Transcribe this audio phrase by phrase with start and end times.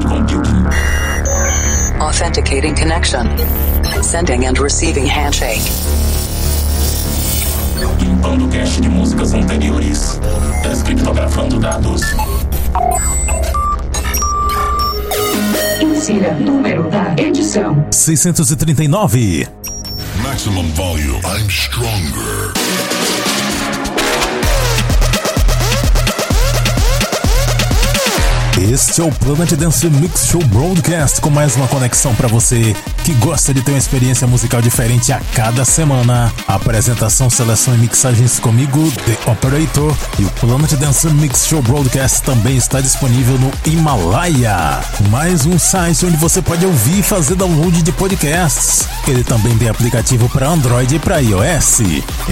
[0.00, 0.66] cloud computing.
[2.00, 3.26] Authenticating connection.
[4.02, 5.62] Sending and receiving handshake.
[8.00, 10.20] Limpando cache de músicas anteriores.
[10.62, 12.02] Descriptografando dados.
[15.80, 17.86] Insira número da edição.
[17.90, 19.48] 639.
[20.22, 21.20] Maximum volume.
[21.24, 22.52] I'm stronger.
[28.60, 32.74] Este é o Planet Dance Mix Show Broadcast com mais uma conexão para você
[33.08, 36.30] que gosta de ter uma experiência musical diferente a cada semana.
[36.46, 42.58] Apresentação, seleção e mixagens comigo, The Operator, e o Planet Dance Mix Show Broadcast também
[42.58, 47.92] está disponível no Himalaia, mais um site onde você pode ouvir e fazer download de
[47.92, 48.86] podcasts.
[49.06, 51.80] Ele também tem aplicativo para Android e para iOS.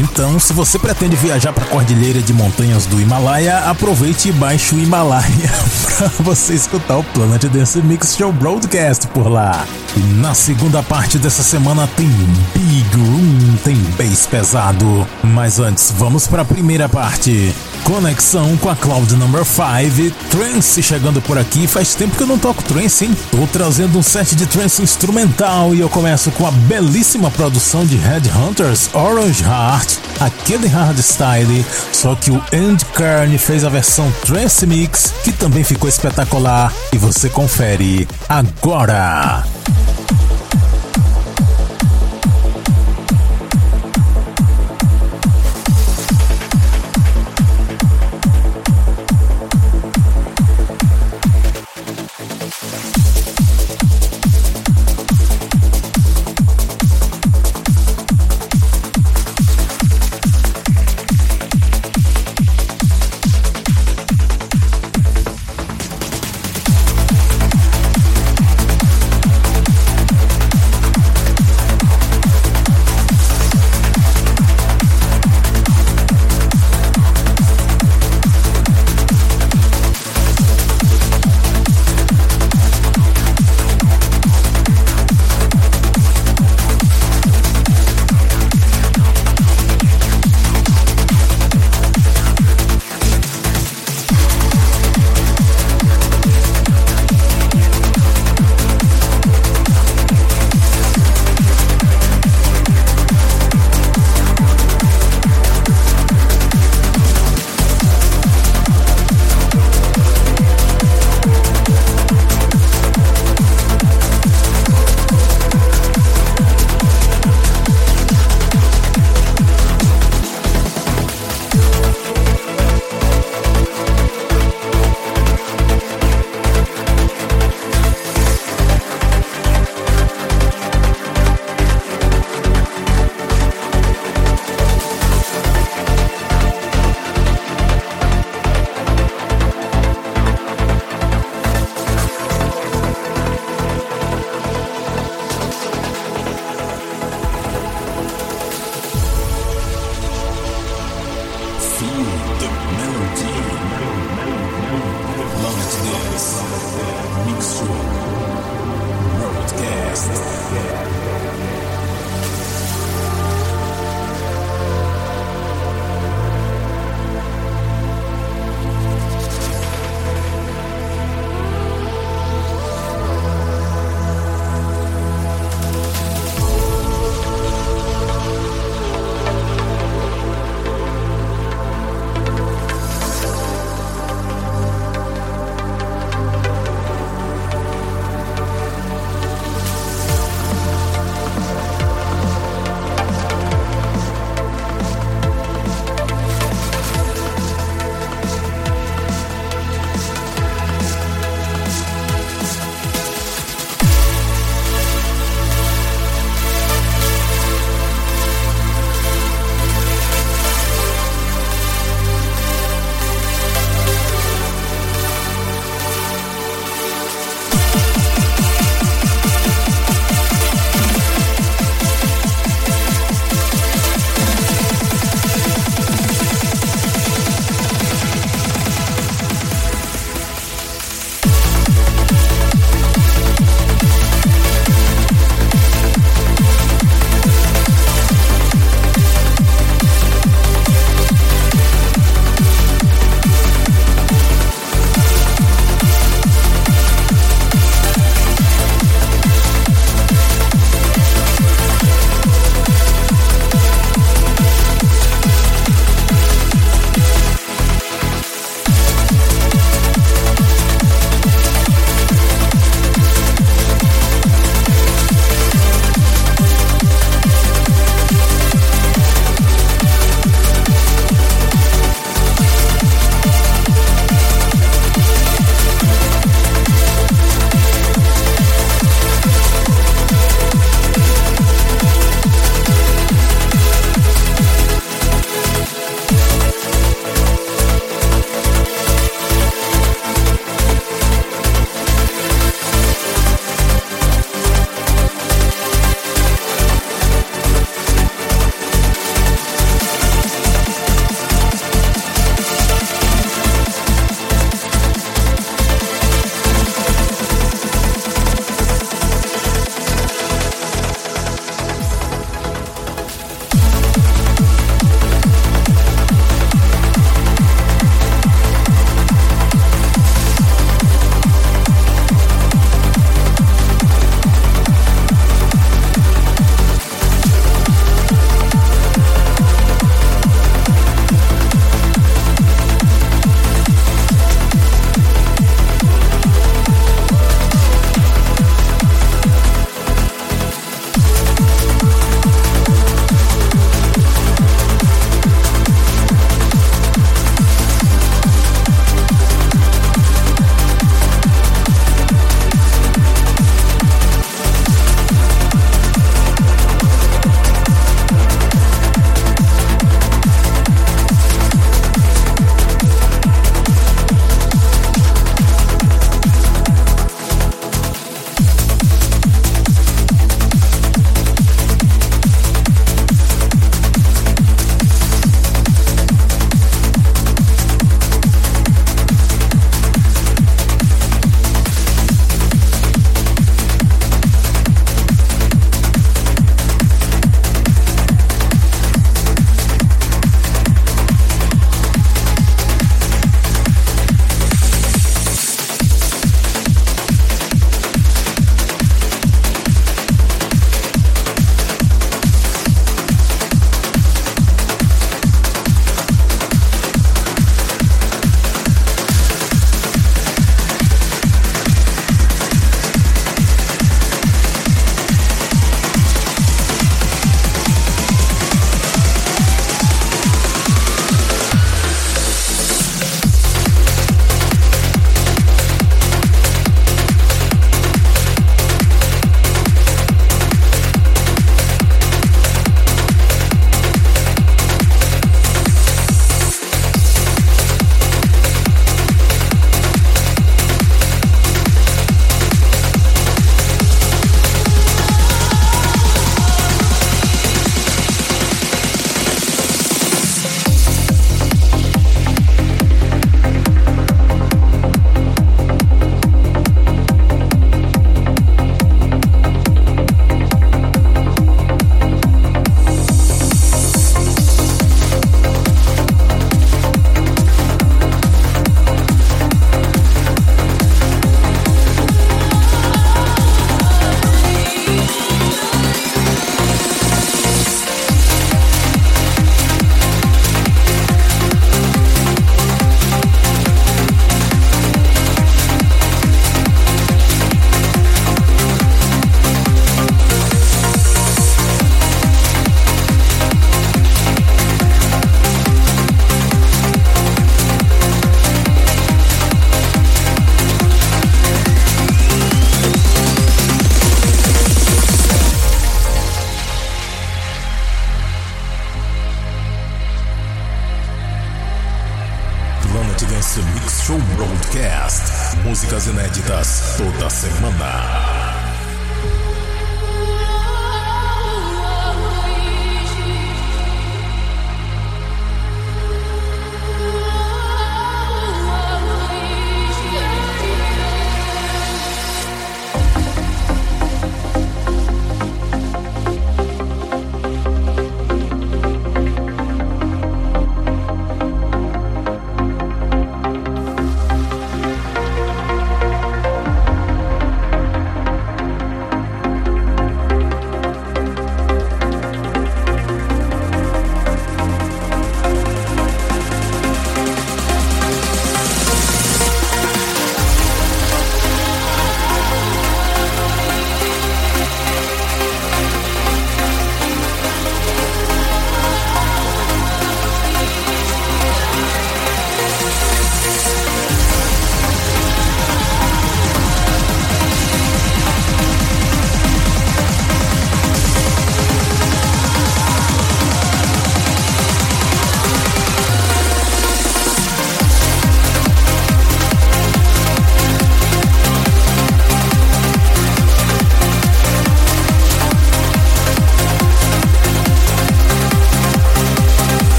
[0.00, 4.74] Então, se você pretende viajar para a cordilheira de montanhas do Himalaia, aproveite e baixe
[4.74, 5.50] o Himalaia
[5.96, 9.66] para você escutar o Planet Dance Mix Show Broadcast por lá.
[9.96, 10.57] E na segunda
[10.88, 12.08] parte dessa semana tem
[12.54, 15.06] Big Room, tem bass pesado.
[15.22, 17.54] Mas antes, vamos para a primeira parte.
[17.84, 21.66] Conexão com a Cloud Number 5, Trance chegando por aqui.
[21.66, 23.16] Faz tempo que eu não toco trance, hein?
[23.30, 27.96] Tô trazendo um set de trance instrumental e eu começo com a belíssima produção de
[27.96, 35.12] Headhunters Orange Heart, aquele hardstyle, só que o End Carne fez a versão Trance Mix,
[35.22, 39.44] que também ficou espetacular e você confere agora.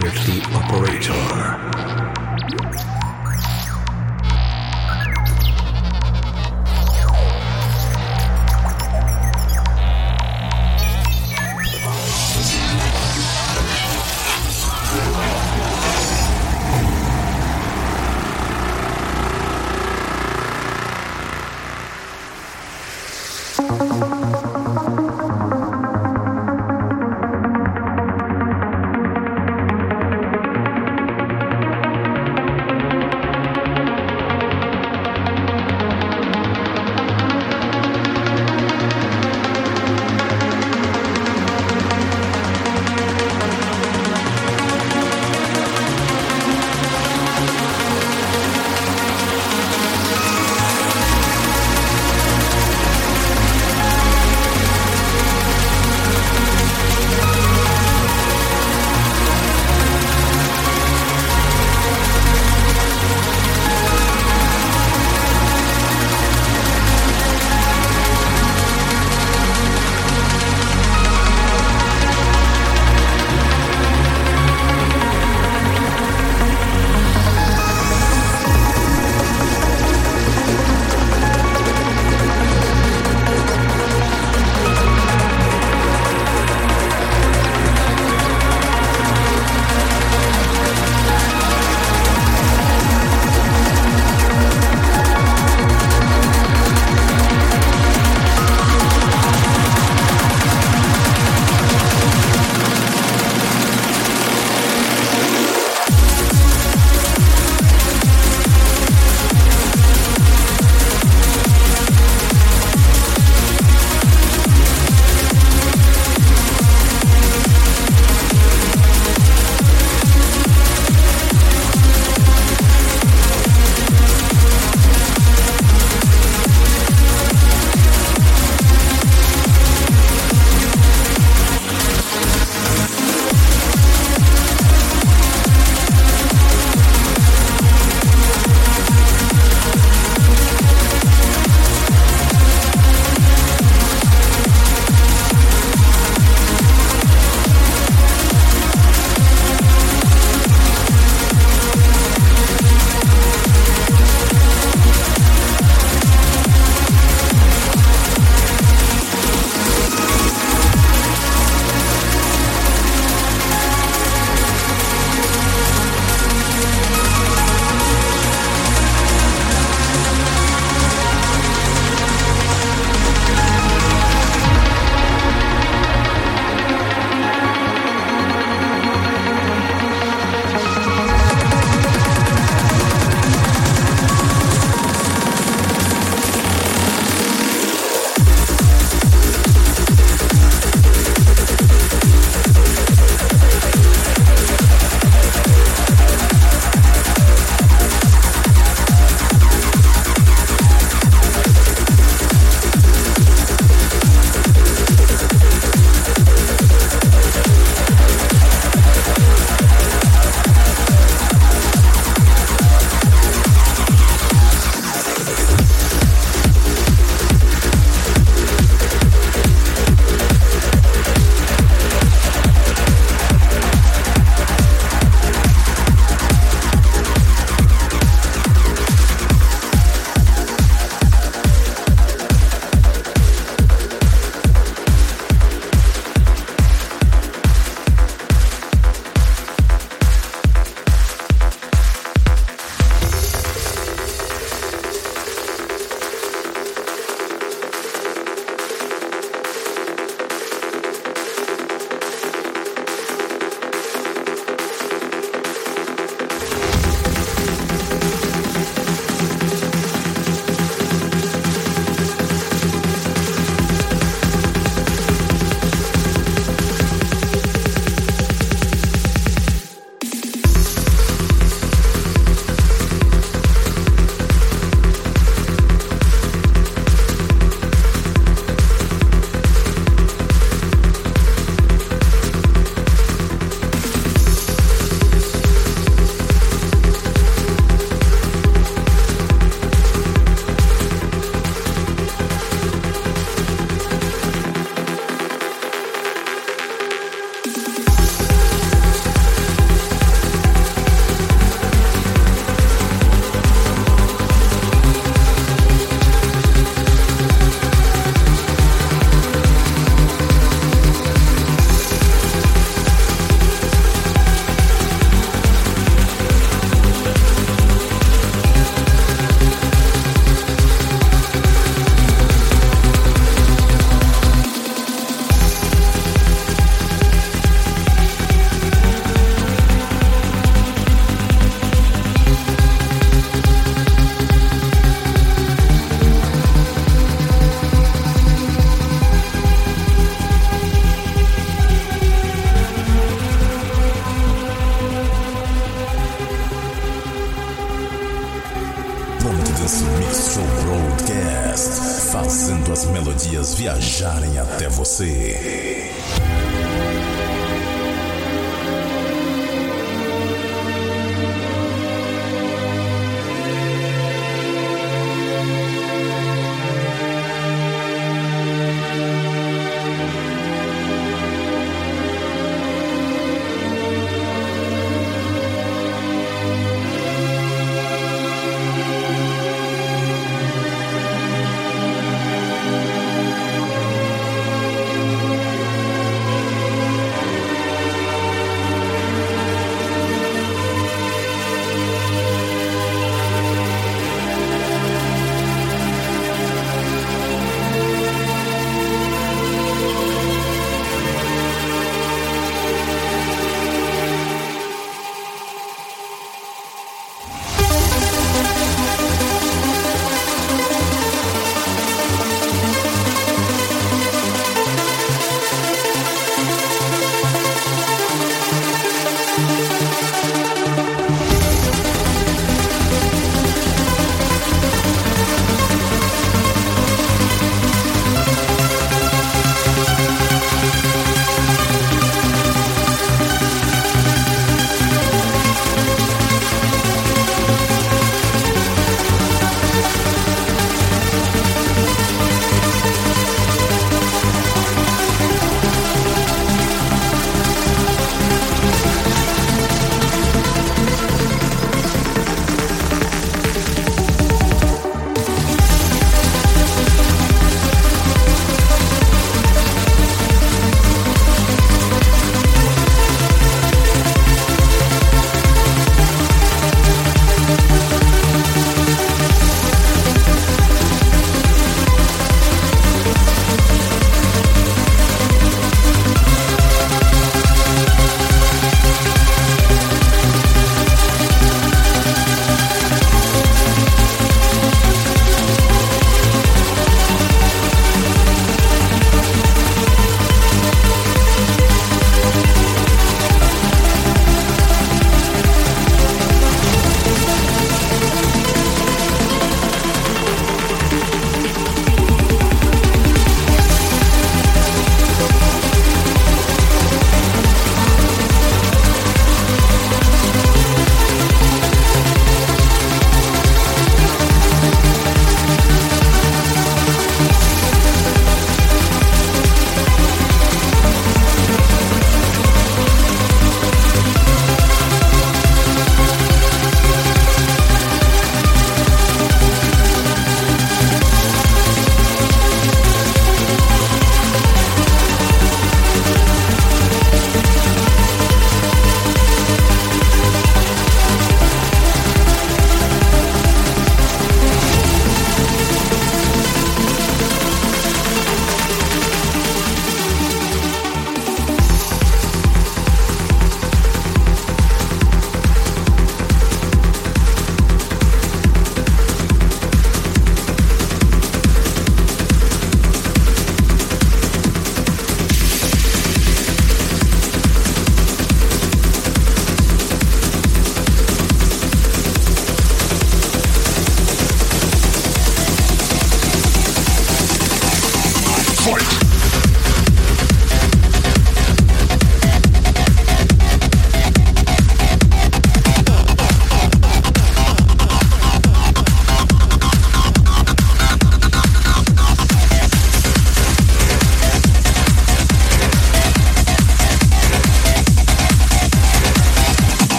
[0.00, 0.40] desperately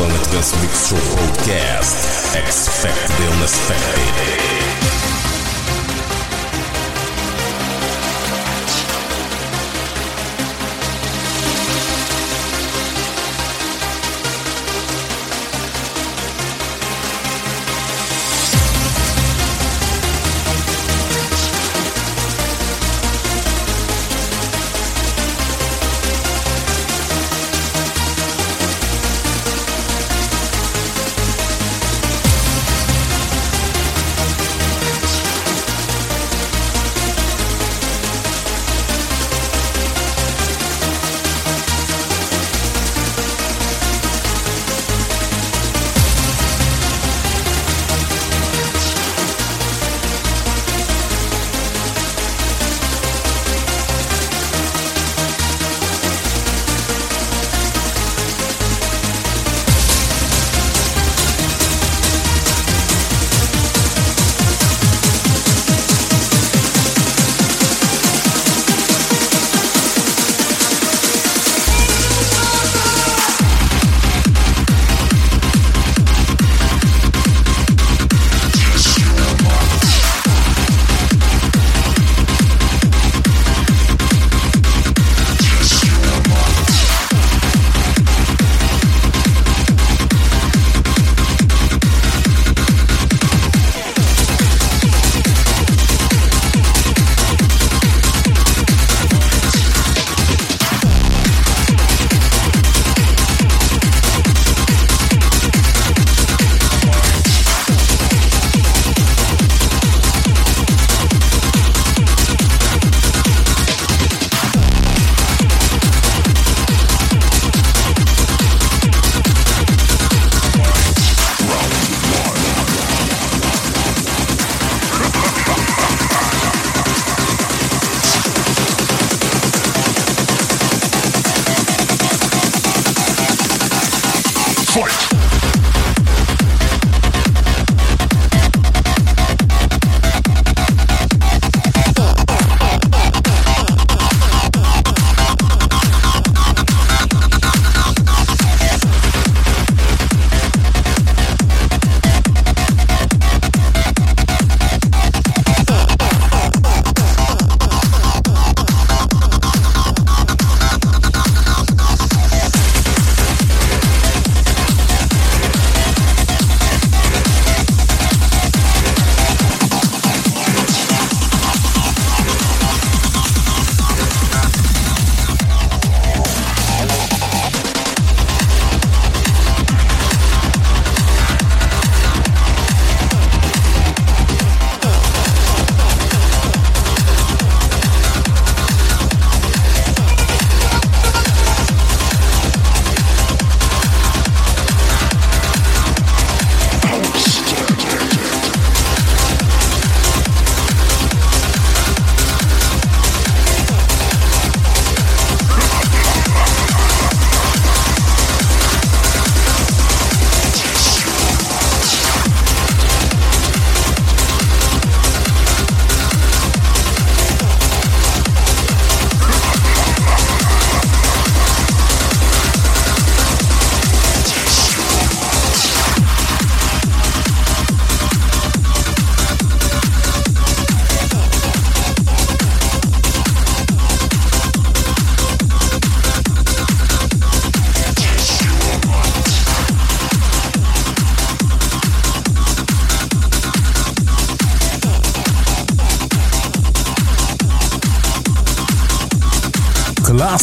[0.00, 2.34] Planet Dance Mix Show Broadcast.
[2.34, 4.69] Expect the unexpected.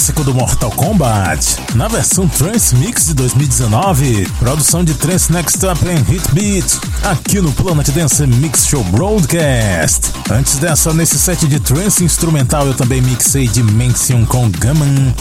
[0.08, 5.86] Clássico do Mortal Kombat, na versão Trance Mix de 2019, produção de Trance Next Up
[5.86, 10.12] em Hit Beat, aqui no Planet Dance Mix Show Broadcast.
[10.30, 15.14] Antes dessa, nesse set de trance instrumental, eu também mixei Dimension com Gammon.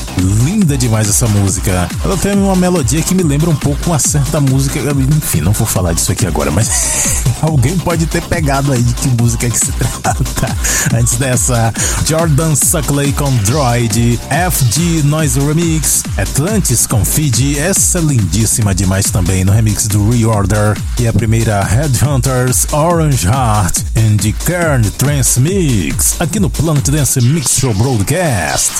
[0.44, 1.88] Linda demais essa música.
[2.04, 4.78] Ela tem uma melodia que me lembra um pouco uma certa música.
[4.78, 9.08] Enfim, não vou falar disso aqui agora, mas alguém pode ter pegado aí de que
[9.08, 9.72] música que se
[10.02, 10.56] trata.
[10.94, 11.72] Antes dessa,
[12.04, 14.18] Jordan Suckley com Droid,
[14.50, 20.76] FG Noise Remix, Atlantis com Fiji, essa lindíssima demais também no remix do Reorder.
[21.00, 27.18] E a primeira, Headhunters Orange Heart and the Kern Trance Mix, aqui no Planet Dance
[27.22, 28.70] Mix Show Broadcast.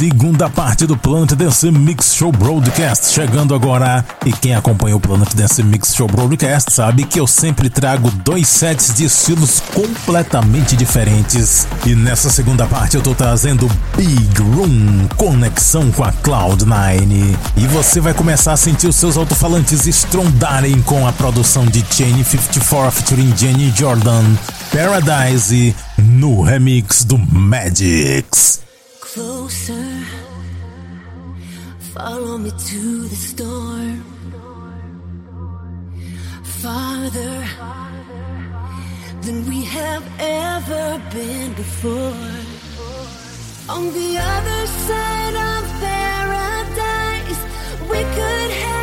[0.00, 4.02] Segunda parte do Planet Dance Mix Show Broadcast chegando agora.
[4.24, 8.48] E quem acompanha o Planet Dance Mix Show Broadcast sabe que eu sempre trago dois
[8.48, 11.68] sets de estilos completamente diferentes.
[11.84, 17.36] E nessa segunda parte eu tô trazendo Big Room, conexão com a Cloud9.
[17.58, 22.24] E você vai começar a sentir os seus alto-falantes estrondarem com a produção de Chain
[22.24, 24.24] 54 featuring Jenny Jordan,
[24.72, 28.69] Paradise, no remix do Magix.
[29.14, 29.90] Closer.
[31.94, 34.04] Follow me to the storm.
[36.62, 37.36] Farther
[39.22, 42.30] than we have ever been before.
[43.74, 47.42] On the other side of paradise,
[47.90, 48.79] we could have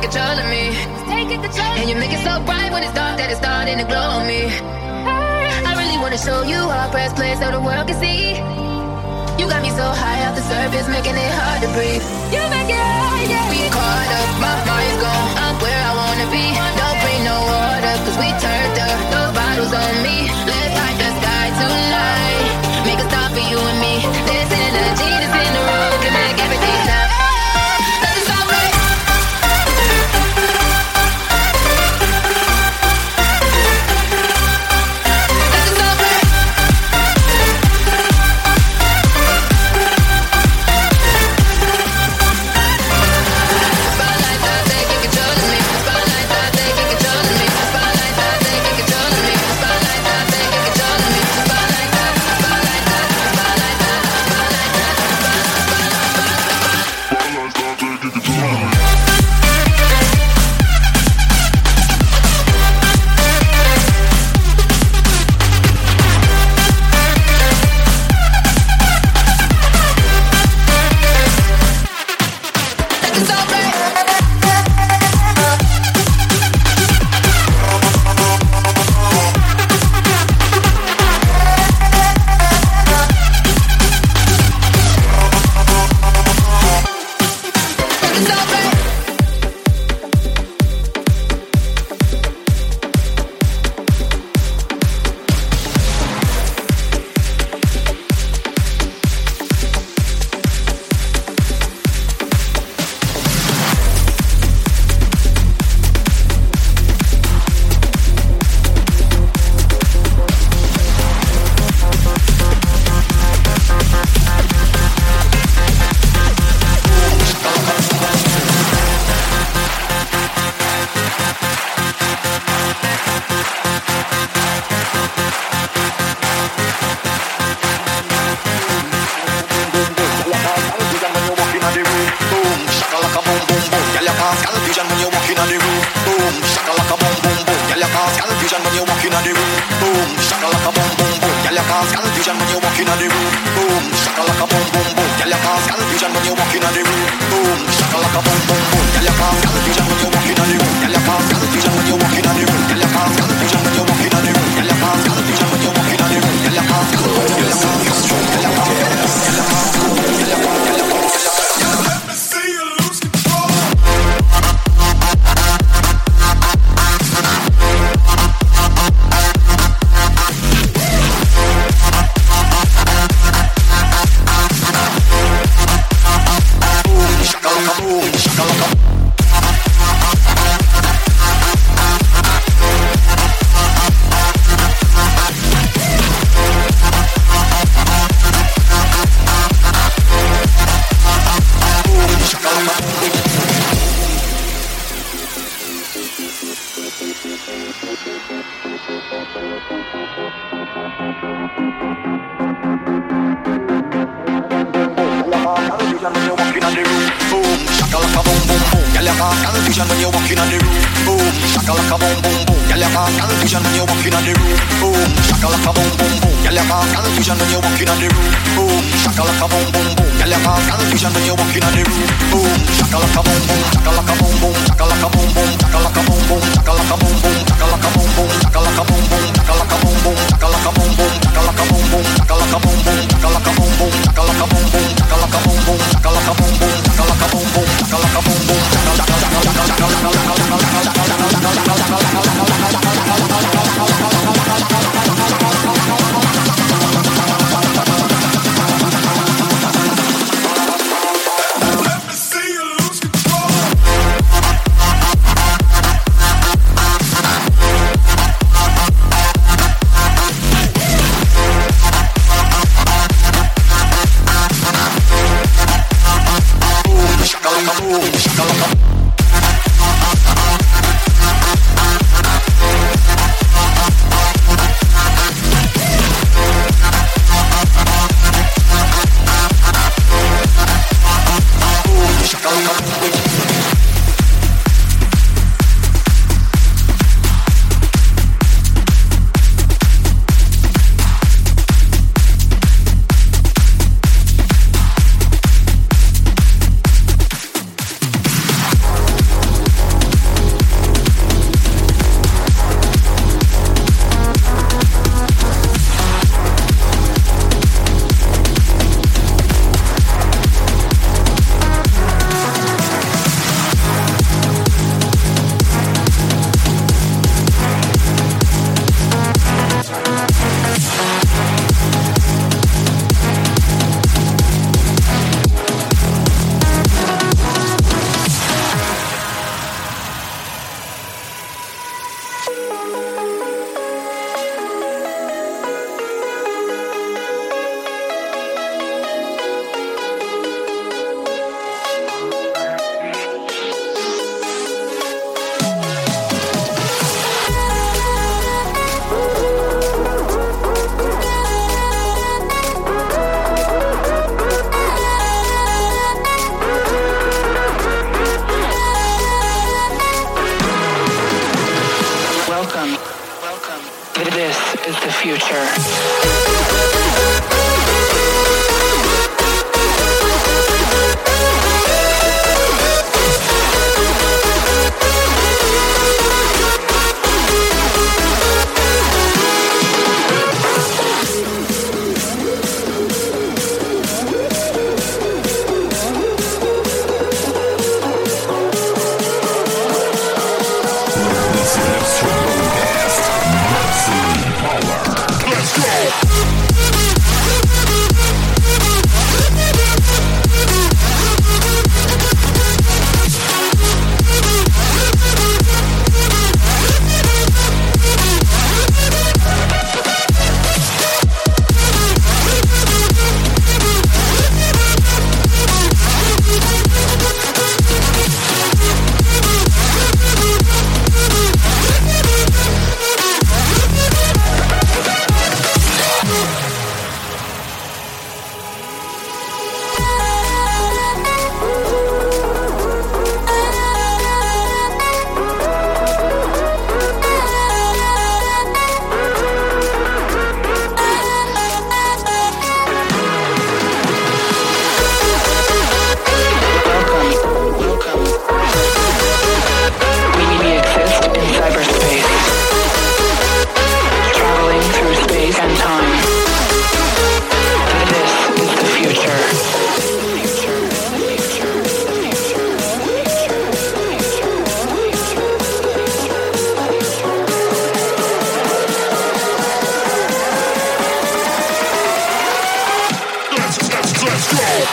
[0.00, 0.72] Taking control of me.
[1.44, 1.76] control.
[1.76, 4.24] And you make it so bright when it's dark that it's starting to glow on
[4.26, 4.48] me.
[4.48, 8.40] I really wanna show you our best place so the world can see.
[9.36, 12.04] You got me so high off the surface, making it hard to breathe.
[12.32, 13.44] You make it hard, yeah.
[13.52, 15.28] We caught up, my mind's gone.
[15.44, 16.46] I'm where I wanna be.
[16.80, 18.98] Don't bring no water, cause we turned up.
[19.12, 20.16] No bottles on me.
[20.48, 20.69] Let's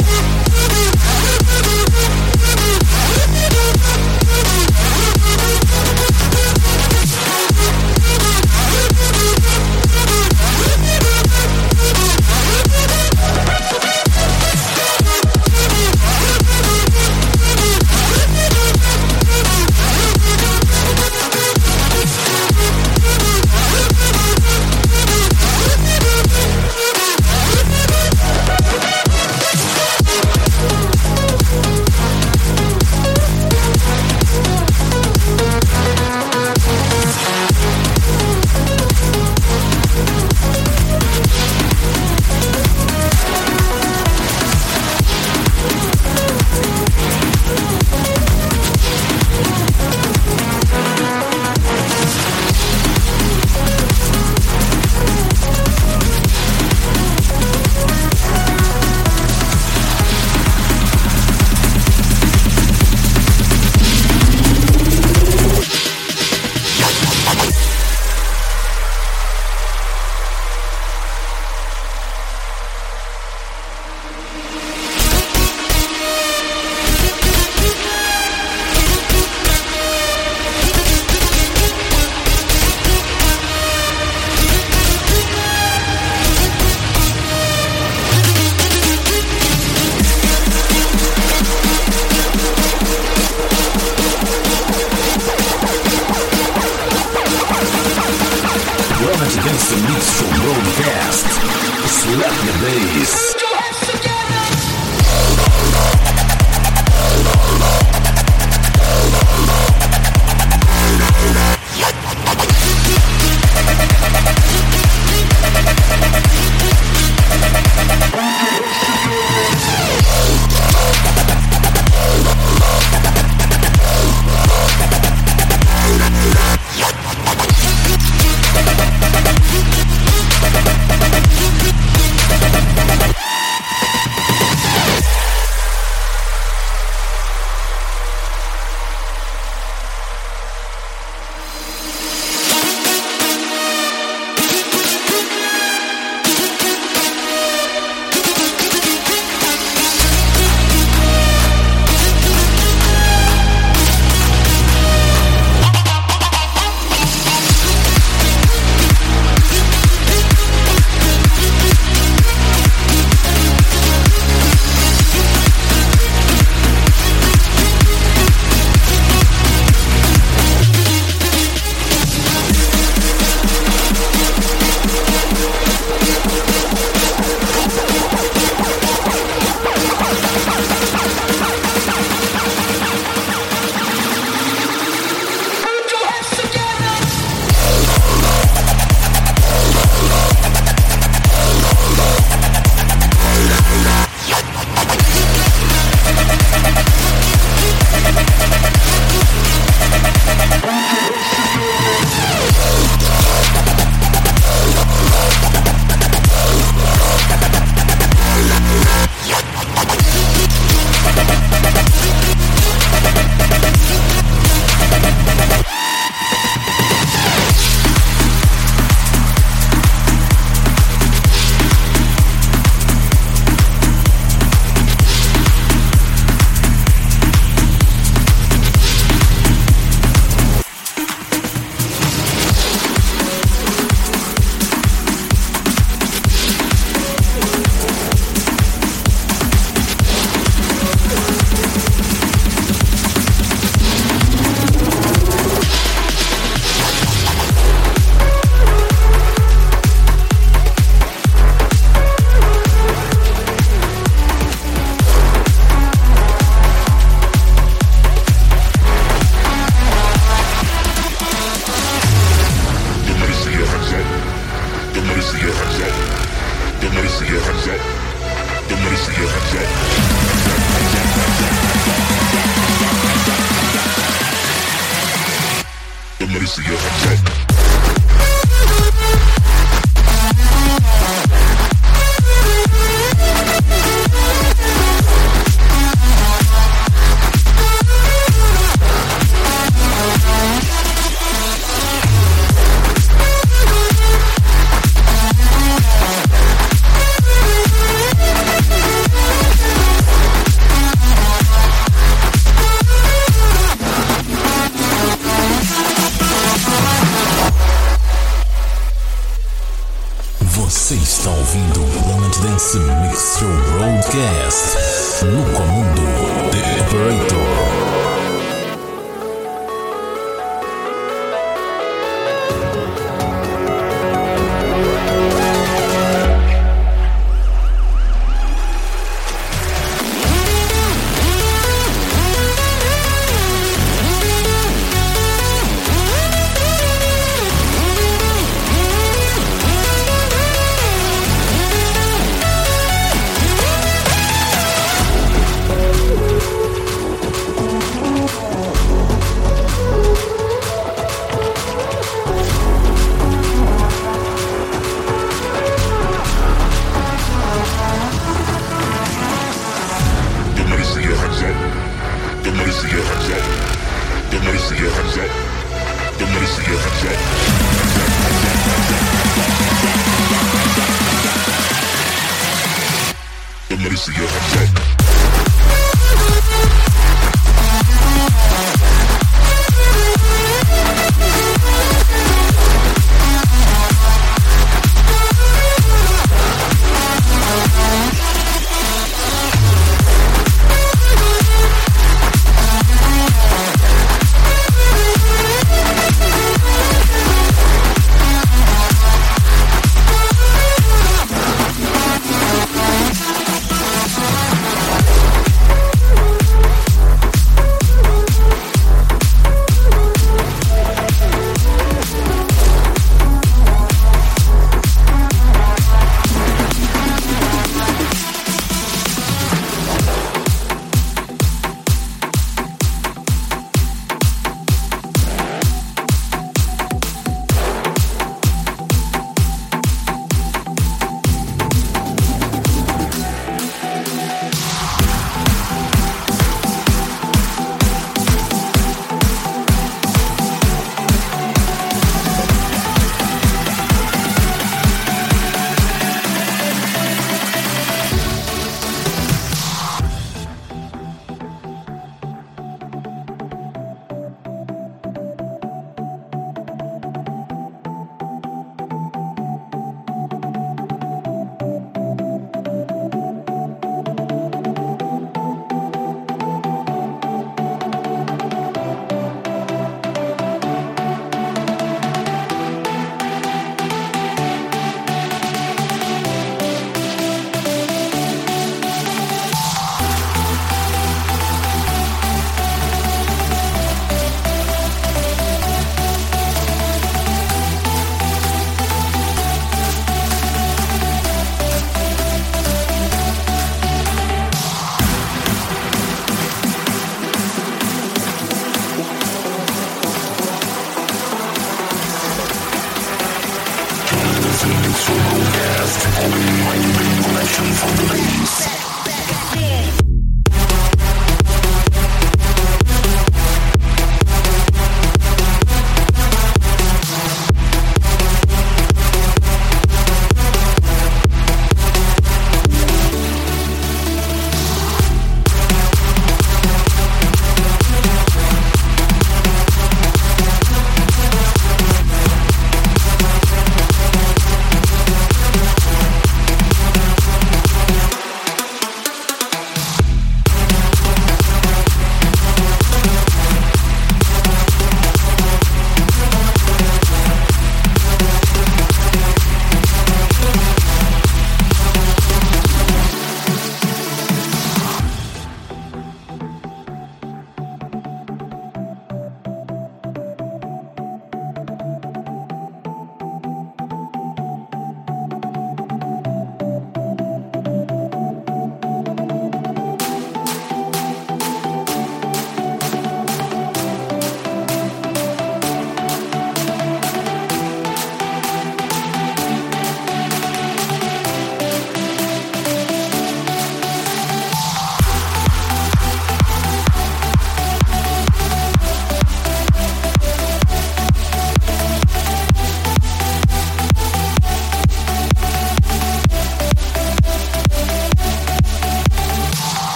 [0.00, 0.31] Bye.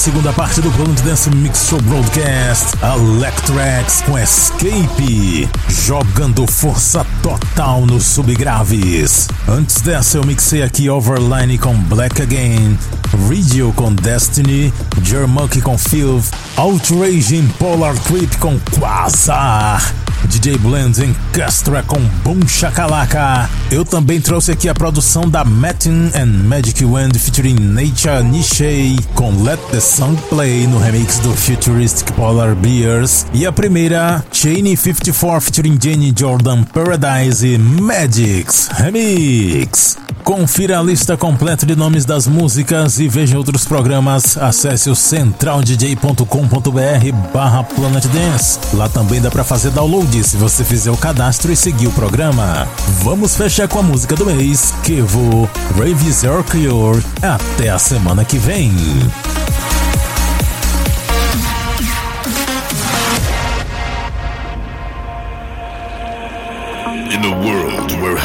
[0.00, 8.04] Segunda parte do Blonde Dance Mix Show Broadcast, Electrax com Escape, jogando força total nos
[8.04, 9.28] subgraves.
[9.46, 12.78] Antes dessa eu mixei aqui Overline com Black Again,
[13.28, 14.72] Radio com Destiny,
[15.02, 19.99] Jermuck com Filth, Outrage Polar Trip com Quasar.
[20.28, 23.48] DJ Blend em Castra com Boom Shakalaka.
[23.70, 29.42] Eu também trouxe aqui a produção da Metin and Magic Wind featuring Nature Nishei com
[29.42, 33.26] Let the Song Play no remix do Futuristic Polar Bears.
[33.32, 39.98] E a primeira, Cheney 54 featuring Jenny Jordan Paradise Magics Remix.
[40.24, 44.36] Confira a lista completa de nomes das músicas e veja outros programas.
[44.36, 48.58] Acesse o centraldj.com.br barra Planet Dance.
[48.74, 52.68] Lá também dá para fazer download se você fizer o cadastro e seguir o programa.
[53.02, 57.04] Vamos fechar com a música do mês, Kevo, Rave Your Cure.
[57.22, 58.72] Até a semana que vem.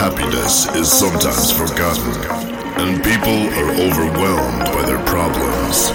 [0.05, 2.13] Happiness is sometimes forgotten
[2.77, 5.89] and people are overwhelmed by their problems,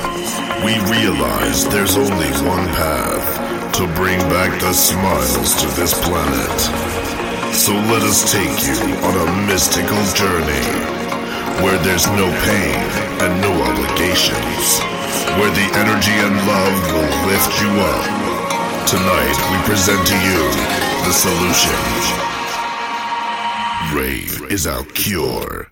[0.66, 3.22] we realize there's only one path
[3.70, 6.58] to bring back the smiles to this planet.
[7.54, 10.66] So let us take you on a mystical journey
[11.62, 12.82] where there's no pain
[13.22, 14.82] and no obligations,
[15.38, 18.04] where the energy and love will lift you up.
[18.90, 20.42] Tonight we present to you
[21.06, 22.39] the solution.
[23.92, 25.66] Rave is our cure.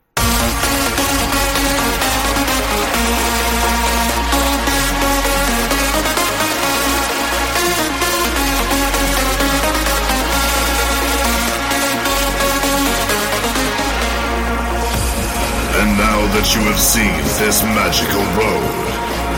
[15.78, 17.06] And now that you have seen
[17.38, 18.74] this magical road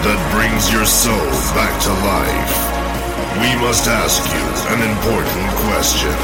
[0.08, 1.12] that brings your soul
[1.52, 2.56] back to life,
[3.44, 6.16] we must ask you an important question.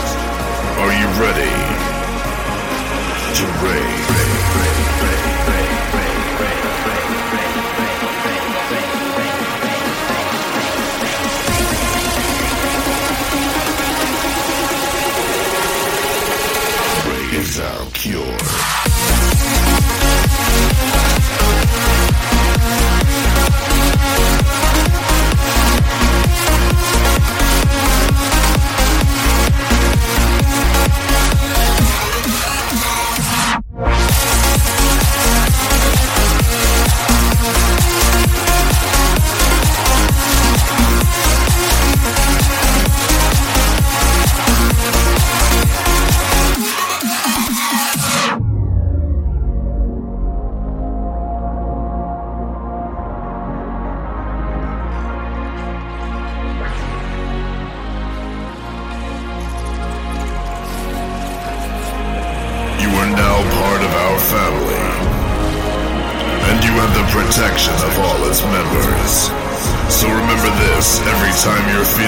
[0.81, 1.76] Are you ready
[17.47, 18.76] is our cure.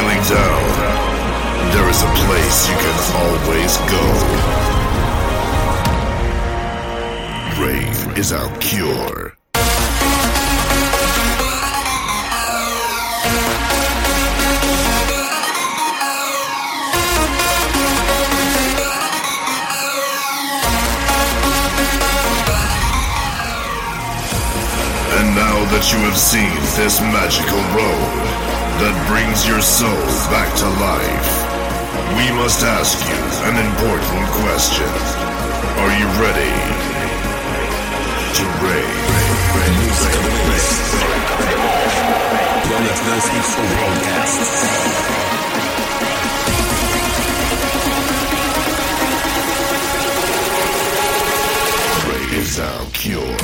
[0.09, 1.72] Feeling down.
[1.72, 4.04] There is a place you can always go.
[7.62, 9.34] Rave is our cure.
[25.18, 28.28] And now that you have seen this magical road
[28.79, 29.91] that brings your soul
[30.31, 31.31] back to life,
[32.14, 33.18] we must ask you
[33.51, 34.87] an important question.
[35.83, 36.55] Are you ready
[38.39, 38.87] to rave?
[42.68, 44.68] Planet Dance Broadcast.
[52.31, 53.39] Is our cure.